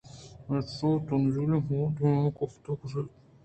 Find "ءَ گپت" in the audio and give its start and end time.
2.27-2.65